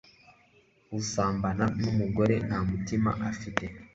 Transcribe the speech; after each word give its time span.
Usambana 0.99 1.65
numugore 1.79 2.35
nta 2.47 2.59
mutima 2.69 3.11
afite 3.29 3.65